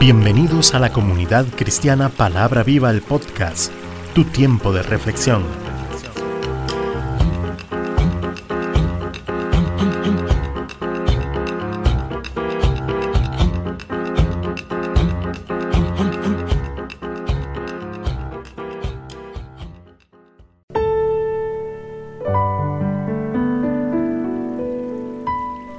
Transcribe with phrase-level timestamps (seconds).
[0.00, 3.70] Bienvenidos a la comunidad cristiana Palabra Viva el podcast,
[4.14, 5.44] tu tiempo de reflexión.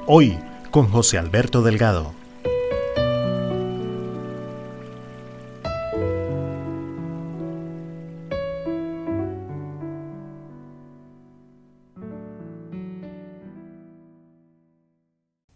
[0.06, 0.38] Hoy
[0.70, 2.21] con José Alberto Delgado.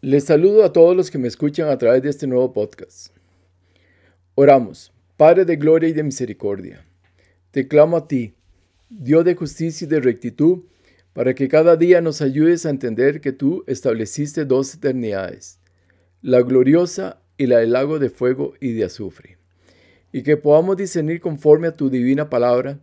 [0.07, 3.09] Les saludo a todos los que me escuchan a través de este nuevo podcast.
[4.37, 6.87] Oramos, Padre de gloria y de misericordia,
[7.51, 8.37] te clamo a ti,
[8.89, 10.61] Dios de justicia y de rectitud,
[11.13, 15.59] para que cada día nos ayudes a entender que tú estableciste dos eternidades,
[16.23, 19.39] la gloriosa y la del lago de fuego y de azufre,
[20.13, 22.79] y que podamos discernir conforme a tu divina palabra,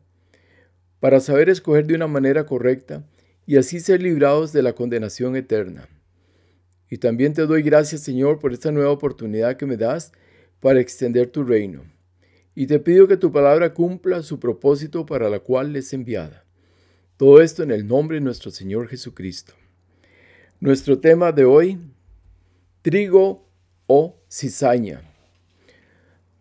[0.99, 3.07] para saber escoger de una manera correcta
[3.45, 5.87] y así ser librados de la condenación eterna.
[6.93, 10.11] Y también te doy gracias, Señor, por esta nueva oportunidad que me das
[10.59, 11.81] para extender tu reino.
[12.53, 16.45] Y te pido que tu palabra cumpla su propósito para la cual es enviada.
[17.17, 19.53] Todo esto en el nombre de nuestro Señor Jesucristo.
[20.59, 21.79] Nuestro tema de hoy,
[22.83, 23.43] trigo
[23.87, 25.01] o cizaña.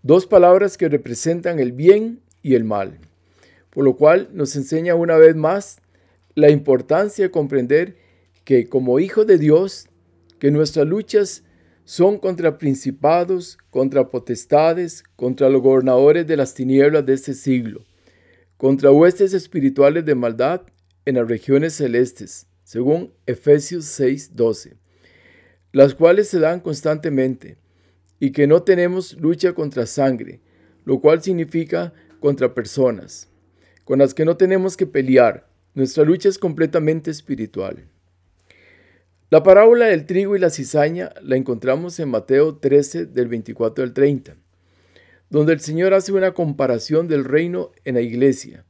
[0.02, 2.98] Dos palabras que representan el bien y el mal,
[3.70, 5.78] por lo cual nos enseña una vez más
[6.34, 7.96] la importancia de comprender
[8.44, 9.88] que como hijo de Dios
[10.42, 11.44] que nuestras luchas
[11.84, 17.84] son contra principados, contra potestades, contra los gobernadores de las tinieblas de este siglo,
[18.56, 20.62] contra huestes espirituales de maldad
[21.04, 24.78] en las regiones celestes, según Efesios 6:12,
[25.70, 27.56] las cuales se dan constantemente,
[28.18, 30.40] y que no tenemos lucha contra sangre,
[30.84, 33.28] lo cual significa contra personas,
[33.84, 35.48] con las que no tenemos que pelear.
[35.74, 37.86] Nuestra lucha es completamente espiritual.
[39.32, 43.94] La parábola del trigo y la cizaña la encontramos en Mateo 13 del 24 al
[43.94, 44.36] 30,
[45.30, 48.66] donde el Señor hace una comparación del reino en la iglesia.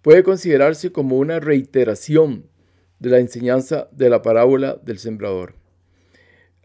[0.00, 2.46] Puede considerarse como una reiteración
[3.00, 5.56] de la enseñanza de la parábola del sembrador.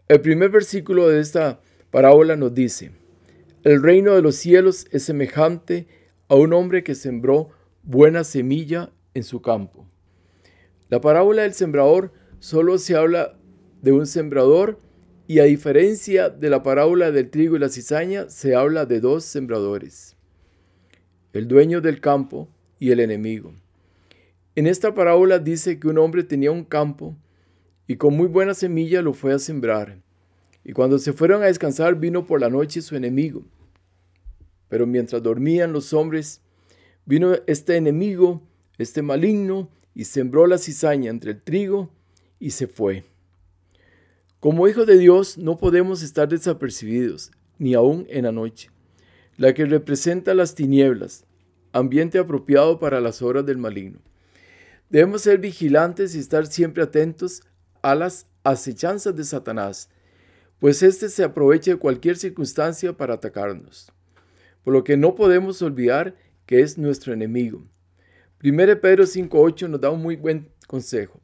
[0.08, 1.60] El primer versículo de esta
[1.90, 2.92] parábola nos dice,
[3.62, 5.86] el reino de los cielos es semejante
[6.28, 7.50] a un hombre que sembró
[7.82, 9.86] buena semilla en su campo.
[10.88, 12.10] La parábola del sembrador
[12.40, 13.38] solo se habla
[13.82, 14.80] de un sembrador
[15.26, 19.24] y a diferencia de la parábola del trigo y la cizaña, se habla de dos
[19.24, 20.16] sembradores,
[21.32, 23.52] el dueño del campo y el enemigo.
[24.54, 27.16] En esta parábola dice que un hombre tenía un campo
[27.86, 30.02] y con muy buena semilla lo fue a sembrar.
[30.64, 33.44] Y cuando se fueron a descansar vino por la noche su enemigo.
[34.68, 36.42] Pero mientras dormían los hombres,
[37.06, 38.42] vino este enemigo,
[38.76, 41.90] este maligno, y sembró la cizaña entre el trigo
[42.38, 43.04] y se fue.
[44.40, 48.70] Como hijos de Dios no podemos estar desapercibidos, ni aún en la noche,
[49.36, 51.24] la que representa las tinieblas,
[51.72, 54.00] ambiente apropiado para las horas del maligno.
[54.90, 57.42] Debemos ser vigilantes y estar siempre atentos
[57.82, 59.90] a las acechanzas de Satanás,
[60.60, 63.92] pues éste se aprovecha de cualquier circunstancia para atacarnos,
[64.64, 66.16] por lo que no podemos olvidar
[66.46, 67.64] que es nuestro enemigo.
[68.42, 71.20] 1 Pedro 5.8 nos da un muy buen consejo.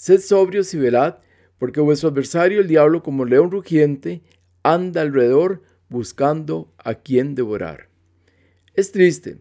[0.00, 1.16] Sed sobrios y velad,
[1.58, 4.22] porque vuestro adversario, el diablo, como león rugiente,
[4.62, 7.90] anda alrededor buscando a quien devorar.
[8.72, 9.40] Es triste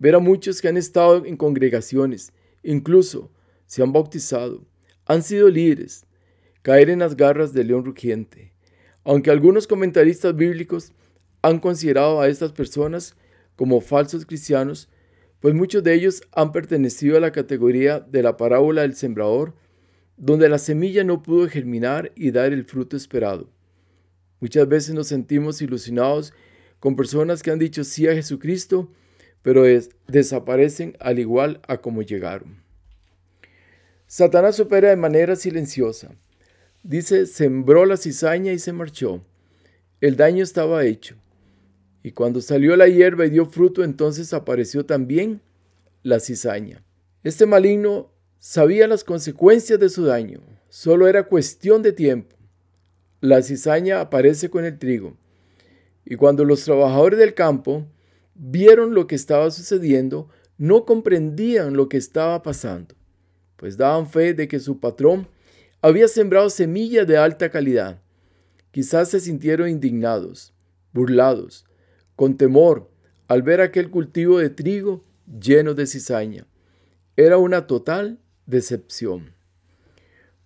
[0.00, 2.32] ver a muchos que han estado en congregaciones,
[2.64, 3.30] incluso
[3.66, 4.66] se han bautizado,
[5.06, 6.06] han sido líderes,
[6.62, 8.52] caer en las garras del león rugiente.
[9.04, 10.92] Aunque algunos comentaristas bíblicos
[11.40, 13.14] han considerado a estas personas
[13.54, 14.88] como falsos cristianos,
[15.38, 19.54] pues muchos de ellos han pertenecido a la categoría de la parábola del sembrador
[20.20, 23.48] donde la semilla no pudo germinar y dar el fruto esperado.
[24.38, 26.34] Muchas veces nos sentimos ilusionados
[26.78, 28.92] con personas que han dicho sí a Jesucristo,
[29.40, 29.64] pero
[30.06, 32.62] desaparecen al igual a como llegaron.
[34.06, 36.14] Satanás opera de manera silenciosa.
[36.82, 39.24] Dice, sembró la cizaña y se marchó.
[40.02, 41.16] El daño estaba hecho.
[42.02, 45.40] Y cuando salió la hierba y dio fruto, entonces apareció también
[46.02, 46.82] la cizaña.
[47.22, 48.10] Este maligno
[48.42, 50.40] Sabía las consecuencias de su daño,
[50.70, 52.34] solo era cuestión de tiempo.
[53.20, 55.14] La cizaña aparece con el trigo,
[56.06, 57.86] y cuando los trabajadores del campo
[58.34, 62.94] vieron lo que estaba sucediendo, no comprendían lo que estaba pasando,
[63.58, 65.28] pues daban fe de que su patrón
[65.82, 68.00] había sembrado semillas de alta calidad.
[68.70, 70.54] Quizás se sintieron indignados,
[70.94, 71.66] burlados,
[72.16, 72.90] con temor,
[73.28, 76.46] al ver aquel cultivo de trigo lleno de cizaña.
[77.18, 78.18] Era una total
[78.50, 79.32] decepción.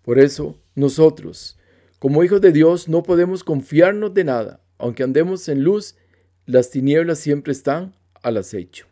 [0.03, 1.59] Por eso, nosotros,
[1.99, 4.61] como hijos de Dios, no podemos confiarnos de nada.
[4.79, 5.97] Aunque andemos en luz,
[6.47, 8.87] las tinieblas siempre están al acecho.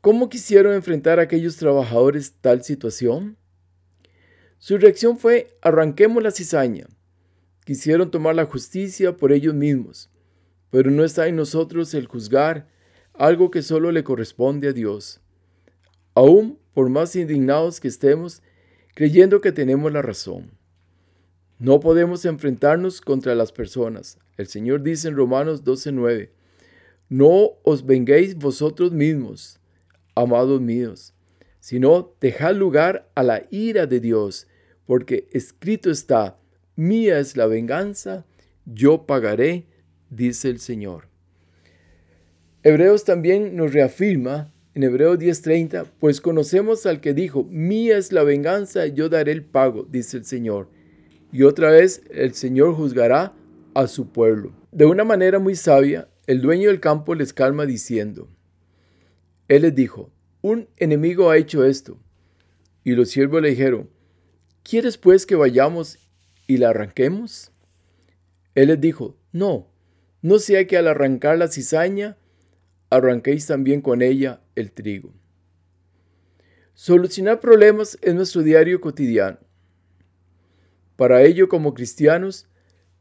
[0.00, 3.36] ¿Cómo quisieron enfrentar a aquellos trabajadores tal situación?
[4.58, 6.86] Su reacción fue, arranquemos la cizaña.
[7.64, 10.10] Quisieron tomar la justicia por ellos mismos,
[10.70, 12.68] pero no está en nosotros el juzgar
[13.14, 15.20] algo que solo le corresponde a Dios.
[16.14, 18.42] Aún por más indignados que estemos,
[18.94, 20.50] creyendo que tenemos la razón.
[21.58, 24.18] No podemos enfrentarnos contra las personas.
[24.36, 26.30] El Señor dice en Romanos 12:9,
[27.08, 29.60] no os venguéis vosotros mismos,
[30.14, 31.14] amados míos,
[31.60, 34.48] sino dejad lugar a la ira de Dios,
[34.86, 36.38] porque escrito está,
[36.76, 38.24] mía es la venganza,
[38.66, 39.66] yo pagaré,
[40.10, 41.08] dice el Señor.
[42.62, 48.24] Hebreos también nos reafirma en Hebreos 10:30, pues conocemos al que dijo, mía es la
[48.24, 50.68] venganza, yo daré el pago, dice el Señor.
[51.32, 53.32] Y otra vez el Señor juzgará
[53.74, 54.52] a su pueblo.
[54.72, 58.28] De una manera muy sabia, el dueño del campo les calma diciendo,
[59.46, 60.10] Él les dijo,
[60.42, 61.98] un enemigo ha hecho esto.
[62.82, 63.88] Y los siervos le dijeron,
[64.62, 65.98] ¿quieres pues que vayamos
[66.46, 67.52] y la arranquemos?
[68.54, 69.68] Él les dijo, no,
[70.20, 72.16] no sea que al arrancar la cizaña,
[72.90, 75.12] arranquéis también con ella el trigo.
[76.74, 79.38] Solucionar problemas es nuestro diario cotidiano.
[80.96, 82.48] Para ello, como cristianos,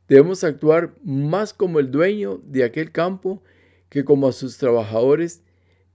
[0.08, 3.44] debemos actuar más como el dueño de aquel campo
[3.90, 5.44] que como a sus trabajadores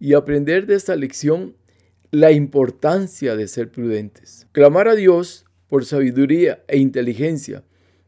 [0.00, 1.56] y aprender de esta lección
[2.10, 4.46] la importancia de ser prudentes.
[4.52, 7.64] Clamar a Dios por sabiduría e inteligencia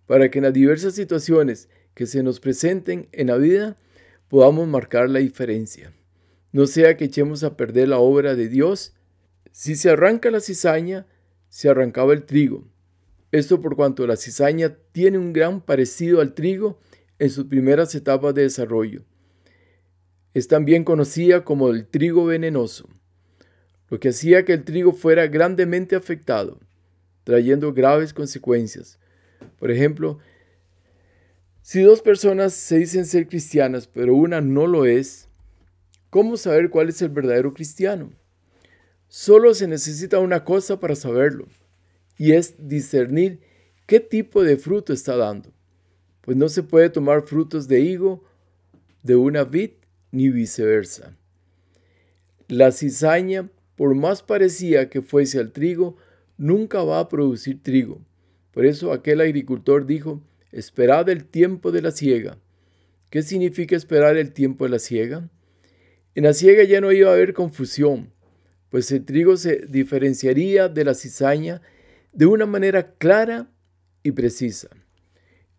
[0.06, 3.76] para que en las diversas situaciones que se nos presenten en la vida
[4.28, 5.92] podamos marcar la diferencia.
[6.52, 8.94] No sea que echemos a perder la obra de Dios.
[9.52, 11.06] Si se arranca la cizaña,
[11.48, 12.68] se arrancaba el trigo.
[13.32, 16.80] Esto por cuanto la cizaña tiene un gran parecido al trigo
[17.18, 19.04] en sus primeras etapas de desarrollo.
[20.34, 22.88] Es también conocida como el trigo venenoso,
[23.88, 26.60] lo que hacía que el trigo fuera grandemente afectado,
[27.24, 28.98] trayendo graves consecuencias.
[29.58, 30.18] Por ejemplo,
[31.62, 35.28] si dos personas se dicen ser cristianas, pero una no lo es,
[36.10, 38.12] ¿cómo saber cuál es el verdadero cristiano?
[39.08, 41.48] Solo se necesita una cosa para saberlo,
[42.18, 43.40] y es discernir
[43.86, 45.52] qué tipo de fruto está dando.
[46.20, 48.22] Pues no se puede tomar frutos de higo
[49.02, 49.70] de una vid
[50.12, 51.16] ni viceversa.
[52.48, 55.96] La cizaña, por más parecida que fuese al trigo,
[56.36, 58.00] nunca va a producir trigo.
[58.50, 60.22] Por eso aquel agricultor dijo,
[60.52, 62.38] Esperad el tiempo de la siega.
[63.08, 65.30] ¿Qué significa esperar el tiempo de la siega?
[66.14, 68.12] En la siega ya no iba a haber confusión,
[68.68, 71.62] pues el trigo se diferenciaría de la cizaña
[72.12, 73.50] de una manera clara
[74.02, 74.68] y precisa.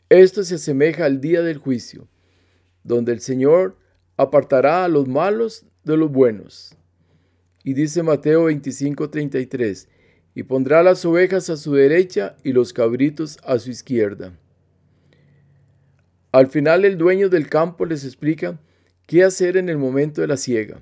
[0.09, 2.07] Esto se asemeja al día del juicio,
[2.83, 3.77] donde el Señor
[4.17, 6.75] apartará a los malos de los buenos.
[7.63, 9.87] Y dice Mateo 25:33,
[10.35, 14.37] y pondrá las ovejas a su derecha y los cabritos a su izquierda.
[16.31, 18.59] Al final el dueño del campo les explica
[19.11, 20.79] qué hacer en el momento de la siega.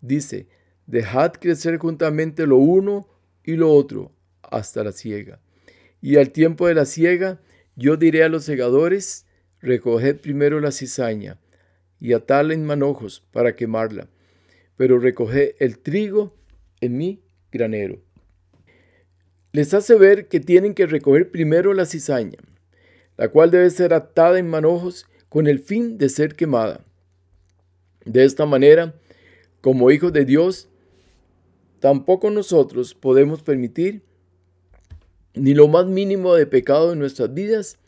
[0.00, 0.46] Dice,
[0.86, 3.08] dejad crecer juntamente lo uno
[3.42, 5.40] y lo otro hasta la siega.
[6.00, 7.40] Y al tiempo de la siega,
[7.74, 9.26] yo diré a los segadores,
[9.60, 11.40] recoged primero la cizaña
[11.98, 14.08] y atadla en manojos para quemarla,
[14.76, 16.36] pero recoged el trigo
[16.80, 18.00] en mi granero.
[19.50, 22.38] Les hace ver que tienen que recoger primero la cizaña
[23.16, 26.84] la cual debe ser atada en manojos con el fin de ser quemada.
[28.04, 28.94] De esta manera,
[29.60, 30.68] como hijos de Dios,
[31.80, 34.02] tampoco nosotros podemos permitir
[35.34, 37.78] ni lo más mínimo de pecado en nuestras vidas.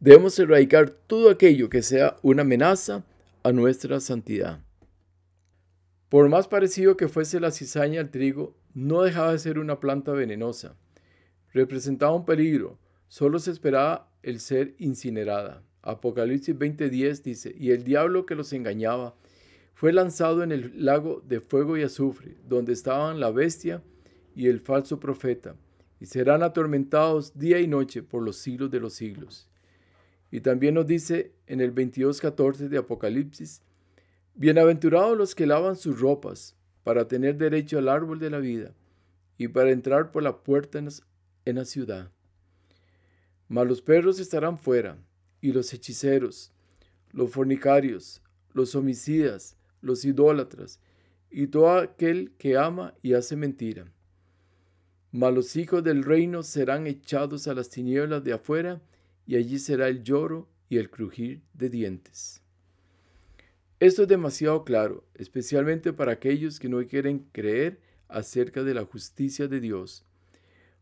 [0.00, 3.04] Debemos erradicar todo aquello que sea una amenaza
[3.42, 4.60] a nuestra santidad.
[6.08, 10.12] Por más parecido que fuese la cizaña al trigo, no dejaba de ser una planta
[10.12, 10.74] venenosa.
[11.52, 12.78] Representaba un peligro.
[13.08, 15.62] Solo se esperaba el ser incinerada.
[15.82, 19.14] Apocalipsis 20:10 dice, y el diablo que los engañaba
[19.80, 23.82] fue lanzado en el lago de fuego y azufre, donde estaban la bestia
[24.36, 25.56] y el falso profeta,
[25.98, 29.48] y serán atormentados día y noche por los siglos de los siglos.
[30.30, 33.62] Y también nos dice en el 22:14 de Apocalipsis,
[34.34, 38.74] Bienaventurados los que lavan sus ropas para tener derecho al árbol de la vida
[39.38, 42.12] y para entrar por la puerta en la ciudad.
[43.48, 44.98] Mas los perros estarán fuera,
[45.40, 46.52] y los hechiceros,
[47.12, 48.20] los fornicarios,
[48.52, 50.80] los homicidas, los idólatras,
[51.30, 53.92] y todo aquel que ama y hace mentira.
[55.12, 58.80] Mas los hijos del reino serán echados a las tinieblas de afuera,
[59.26, 62.42] y allí será el lloro y el crujir de dientes.
[63.80, 69.48] Esto es demasiado claro, especialmente para aquellos que no quieren creer acerca de la justicia
[69.48, 70.04] de Dios.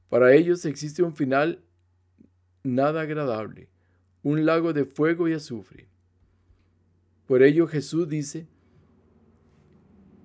[0.08, 1.62] Para ellos existe un final
[2.62, 3.68] nada agradable,
[4.22, 5.86] un lago de fuego y azufre.
[7.26, 8.46] Por ello Jesús dice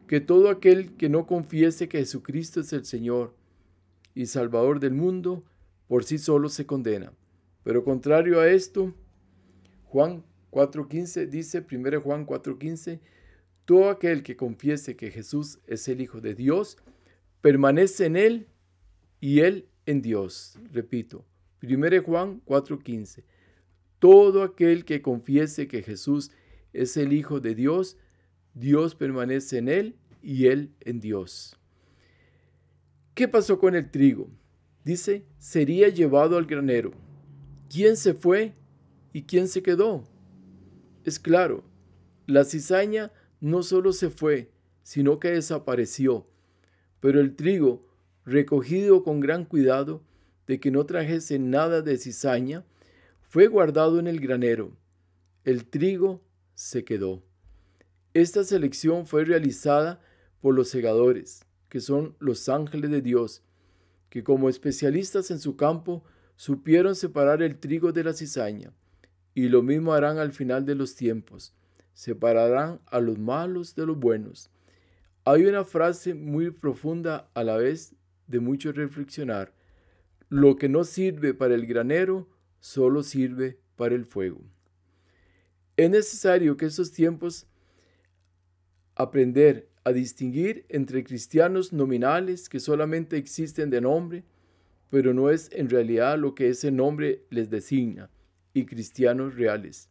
[0.08, 3.36] que todo aquel que no confiese que Jesucristo es el Señor
[4.16, 5.44] y Salvador del mundo,
[5.88, 7.14] por sí solo se condena.
[7.64, 8.94] Pero contrario a esto,
[9.86, 13.00] Juan 4.15 dice, 1 Juan 4.15,
[13.66, 16.78] todo aquel que confiese que Jesús es el Hijo de Dios,
[17.42, 18.48] permanece en Él
[19.20, 20.60] y Él en Dios.
[20.72, 21.26] Repito,
[21.62, 23.24] 1 Juan 4.15,
[24.00, 26.32] todo aquel que confiese que Jesús
[26.74, 27.98] es el Hijo de Dios,
[28.54, 31.58] Dios permanece en Él y Él en Dios.
[33.14, 34.30] ¿Qué pasó con el trigo?
[34.84, 36.92] Dice, sería llevado al granero.
[37.70, 38.54] ¿Quién se fue
[39.14, 40.04] y quién se quedó?
[41.06, 41.64] Es claro,
[42.28, 44.52] la cizaña no solo se fue,
[44.84, 46.28] sino que desapareció,
[47.00, 47.88] pero el trigo,
[48.26, 50.02] recogido con gran cuidado
[50.48, 52.66] de que no trajese nada de cizaña,
[53.22, 54.78] fue guardado en el granero.
[55.44, 56.22] El trigo
[56.54, 57.24] se quedó.
[58.14, 60.00] Esta selección fue realizada
[60.40, 63.42] por los segadores, que son los ángeles de Dios,
[64.10, 66.04] que como especialistas en su campo
[66.36, 68.72] supieron separar el trigo de la cizaña.
[69.34, 71.56] Y lo mismo harán al final de los tiempos.
[71.94, 74.52] Separarán a los malos de los buenos.
[75.26, 77.96] Hay una frase muy profunda a la vez
[78.28, 79.54] de mucho reflexionar.
[80.30, 82.30] Lo que no sirve para el granero,
[82.60, 84.44] solo sirve para el fuego.
[85.78, 87.48] Es necesario que estos tiempos
[88.96, 94.24] aprender a distinguir entre cristianos nominales que solamente existen de nombre,
[94.90, 98.10] pero no es en realidad lo que ese nombre les designa
[98.54, 99.90] y cristianos reales,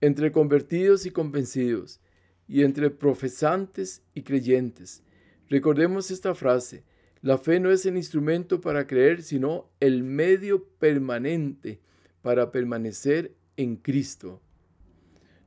[0.00, 2.00] entre convertidos y convencidos,
[2.48, 5.02] y entre profesantes y creyentes.
[5.48, 6.82] Recordemos esta frase,
[7.20, 11.80] la fe no es el instrumento para creer, sino el medio permanente
[12.22, 14.40] para permanecer en Cristo.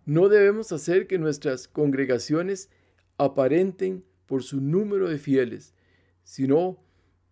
[0.06, 2.70] No debemos hacer que nuestras congregaciones
[3.18, 5.76] aparenten por su número de fieles,
[6.24, 6.84] sino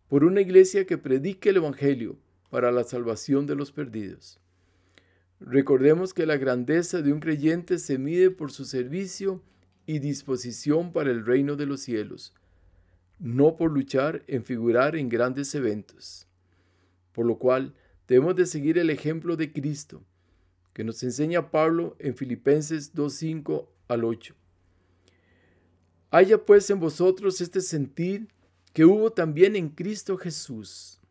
[0.08, 2.18] por una iglesia que predique el Evangelio
[2.50, 4.40] para la salvación de los perdidos.
[5.40, 9.42] Recordemos que la grandeza de un creyente se mide por su servicio
[9.86, 12.34] y disposición para el reino de los cielos,
[13.18, 16.28] no por luchar en figurar en grandes eventos.
[17.14, 17.74] Por lo cual
[18.08, 20.04] debemos de seguir el ejemplo de Cristo,
[20.80, 24.34] que nos enseña Pablo en Filipenses 2.5 al 8.
[26.10, 28.30] Haya pues en vosotros este sentir
[28.72, 31.02] que hubo también en Cristo Jesús,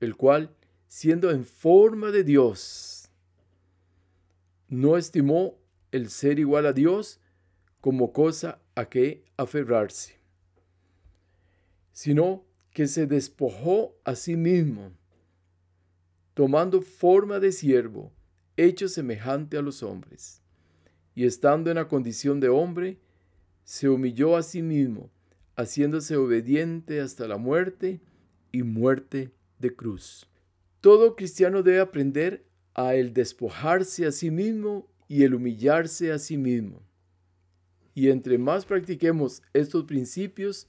[0.00, 0.54] el cual,
[0.86, 3.08] siendo en forma de Dios,
[4.68, 5.58] no estimó
[5.90, 7.20] el ser igual a Dios
[7.80, 10.20] como cosa a que aferrarse,
[11.92, 14.92] sino que se despojó a sí mismo,
[16.34, 18.12] tomando forma de siervo,
[18.58, 20.42] hecho semejante a los hombres,
[21.14, 22.98] y estando en la condición de hombre,
[23.64, 25.10] se humilló a sí mismo,
[25.56, 28.00] haciéndose obediente hasta la muerte
[28.50, 30.28] y muerte de cruz.
[30.80, 36.36] Todo cristiano debe aprender a el despojarse a sí mismo y el humillarse a sí
[36.36, 36.82] mismo.
[37.94, 40.66] Y entre más practiquemos estos principios,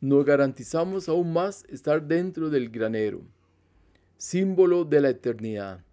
[0.00, 3.22] nos garantizamos aún más estar dentro del granero,
[4.16, 5.84] símbolo de la eternidad,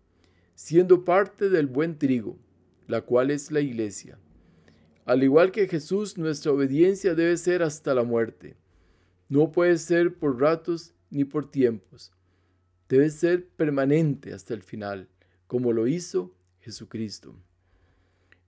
[0.55, 2.37] siendo parte del buen trigo,
[2.87, 4.17] la cual es la iglesia.
[5.05, 8.55] Al igual que Jesús, nuestra obediencia debe ser hasta la muerte.
[9.29, 12.11] No puede ser por ratos ni por tiempos.
[12.89, 15.07] Debe ser permanente hasta el final
[15.47, 17.35] como lo hizo Jesucristo.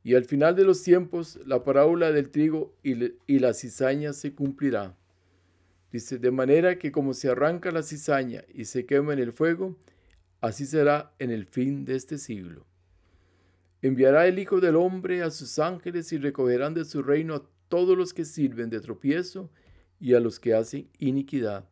[0.03, 4.95] Y al final de los tiempos, la parábola del trigo y, la cizaña se cumplirá.
[5.91, 9.77] Dice, de manera que como se arranca la cizaña y se quema en el fuego,
[10.41, 12.65] así será en el fin de este siglo.
[13.81, 17.97] Enviará el Hijo del Hombre a sus ángeles y recogerán de su reino a todos
[17.97, 19.49] los que sirven de tropiezo
[19.99, 21.69] y a los que hacen iniquidad,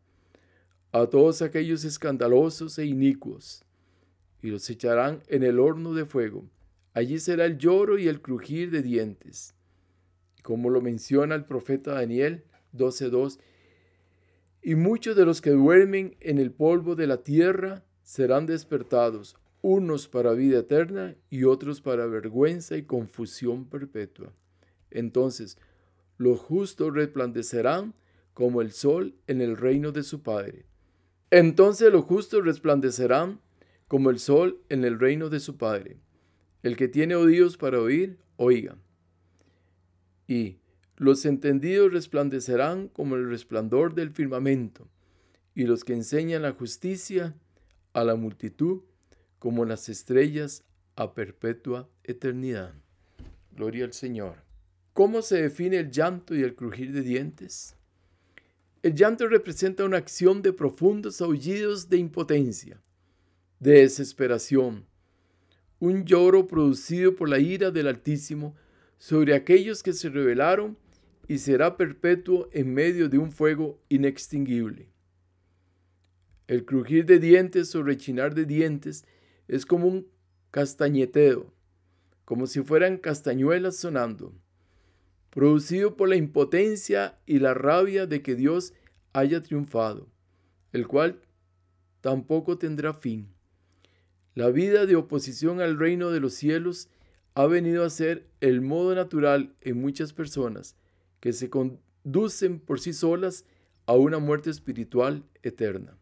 [0.91, 3.65] a todos aquellos escandalosos e inicuos
[4.45, 6.45] y los echarán en el horno de fuego.
[6.93, 9.55] Allí será el lloro y el crujir de dientes.
[10.43, 12.43] Como lo menciona el profeta Daniel
[12.73, 13.39] 12.2,
[14.61, 20.07] y muchos de los que duermen en el polvo de la tierra serán despertados, unos
[20.07, 24.31] para vida eterna y otros para vergüenza y confusión perpetua.
[24.91, 25.57] Entonces,
[26.17, 27.95] los justos resplandecerán
[28.35, 30.65] como el sol en el reino de su Padre.
[31.31, 33.39] Entonces los justos resplandecerán
[33.87, 35.97] como el sol en el reino de su Padre.
[36.61, 38.77] El que tiene oídos para oír, oiga.
[40.27, 40.57] Y
[40.97, 44.87] los entendidos resplandecerán como el resplandor del firmamento,
[45.55, 47.35] y los que enseñan la justicia
[47.95, 48.81] a la multitud
[49.39, 50.65] como las estrellas
[50.97, 52.73] a perpetua eternidad.
[53.53, 54.43] Gloria al Señor.
[54.93, 57.77] ¿Cómo se define el llanto y el crujir de dientes?
[58.83, 62.81] El llanto representa una acción de profundos aullidos de impotencia,
[63.61, 64.85] de desesperación,
[65.79, 68.55] un lloro producido por la ira del Altísimo
[68.97, 70.77] sobre aquellos que se rebelaron
[71.29, 74.94] y será perpetuo en medio de un fuego inextinguible.
[76.47, 79.05] El crujir de dientes o rechinar de dientes
[79.47, 80.07] es como un
[80.51, 81.53] castañeteo,
[82.23, 84.33] como si fueran castañuelas sonando
[85.35, 88.73] producido por la impotencia y la rabia de que Dios
[89.11, 90.07] haya triunfado,
[90.71, 91.19] el cual
[91.99, 93.27] tampoco tendrá fin.
[94.33, 96.87] La vida de oposición al reino de los cielos
[97.33, 100.77] ha venido a ser el modo natural en muchas personas
[101.19, 103.43] que se conducen por sí solas
[103.87, 105.97] a una muerte espiritual eterna.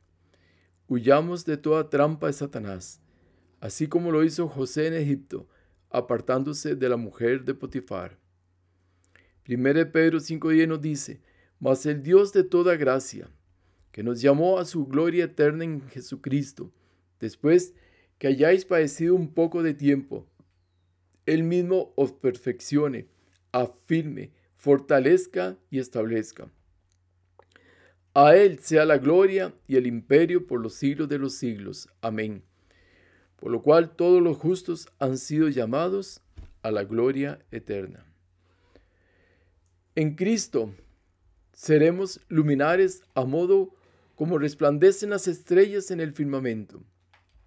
[0.94, 3.02] Huyamos de toda trampa de Satanás,
[3.60, 5.48] así como lo hizo José en Egipto,
[5.90, 8.20] apartándose de la mujer de Potifar.
[9.50, 11.20] 1 Pedro 5.10 nos dice,
[11.60, 13.28] Mas el Dios de toda gracia,
[13.92, 16.72] que nos llamó a su gloria eterna en Jesucristo,
[17.20, 17.74] después
[18.20, 20.28] que hayáis padecido un poco de tiempo,
[21.26, 23.08] Él mismo os perfeccione,
[23.52, 26.52] afirme, fortalezca y establezca.
[28.16, 31.90] A Él sea la gloria y el imperio por los siglos de los siglos.
[32.02, 32.44] Amén.
[33.38, 36.22] Por lo cual todos los justos han sido llamados
[36.62, 38.06] a la gloria eterna.
[39.96, 40.74] En Cristo
[41.54, 43.76] seremos luminares a modo
[44.16, 46.84] como resplandecen las estrellas en el firmamento,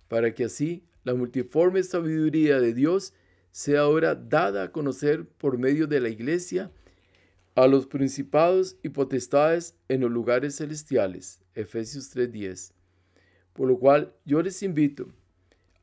[0.09, 3.15] para que así la multiforme sabiduría de Dios
[3.53, 6.71] sea ahora dada a conocer por medio de la Iglesia
[7.57, 11.41] a los principados y potestades en los lugares celestiales.
[11.55, 12.75] Efesios 3:10.
[13.55, 15.09] Por lo cual yo les invito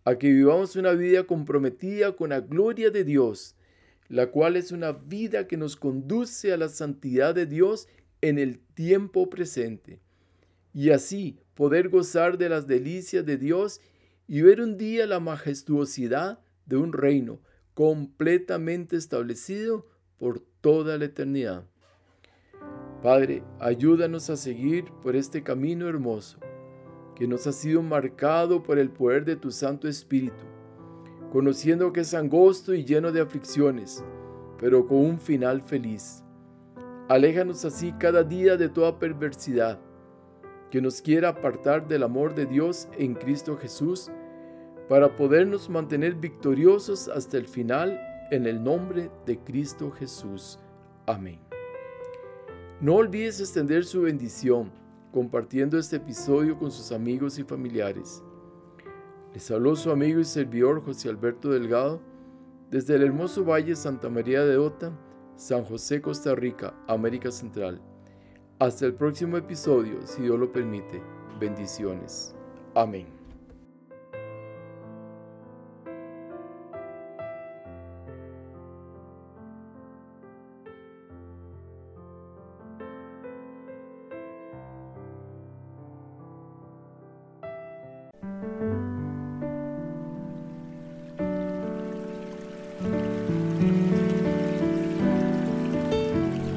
[0.05, 3.55] a que vivamos una vida comprometida con la gloria de Dios,
[4.07, 7.87] la cual es una vida que nos conduce a la santidad de Dios
[8.21, 9.99] en el tiempo presente,
[10.73, 13.81] y así poder gozar de las delicias de Dios
[14.27, 17.41] y ver un día la majestuosidad de un reino
[17.73, 21.65] completamente establecido por toda la eternidad.
[23.03, 26.39] Padre, ayúdanos a seguir por este camino hermoso
[27.15, 30.45] que nos ha sido marcado por el poder de tu Santo Espíritu
[31.33, 34.05] conociendo que es angosto y lleno de aflicciones,
[34.59, 36.23] pero con un final feliz.
[37.09, 39.79] Aléjanos así cada día de toda perversidad
[40.69, 44.11] que nos quiera apartar del amor de Dios en Cristo Jesús,
[44.87, 47.99] para podernos mantener victoriosos hasta el final
[48.31, 50.59] en el nombre de Cristo Jesús.
[51.05, 51.39] Amén.
[52.81, 54.71] No olvides extender su bendición
[55.11, 58.23] compartiendo este episodio con sus amigos y familiares.
[59.33, 62.01] Les habló su amigo y servidor José Alberto Delgado
[62.71, 64.91] desde el hermoso Valle Santa María de Ota,
[65.35, 67.79] San José, Costa Rica, América Central.
[68.59, 71.01] Hasta el próximo episodio, si Dios lo permite.
[71.39, 72.35] Bendiciones.
[72.73, 73.22] Amén.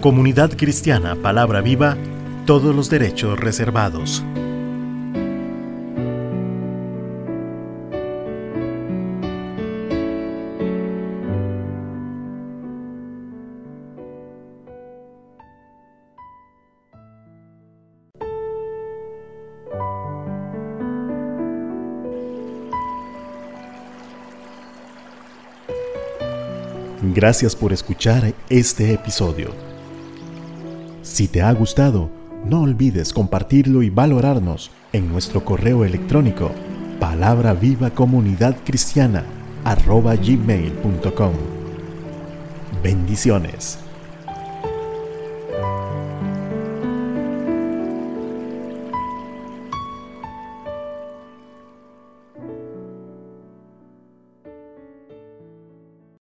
[0.07, 1.97] Comunidad Cristiana Palabra Viva,
[2.47, 4.23] todos los derechos reservados.
[27.03, 29.76] Gracias por escuchar este episodio.
[31.17, 32.11] Si te ha gustado,
[32.45, 36.51] no olvides compartirlo y valorarnos en nuestro correo electrónico
[37.01, 39.25] palabra viva comunidad cristiana
[39.65, 41.33] arroba gmail.com.
[42.83, 43.86] Bendiciones.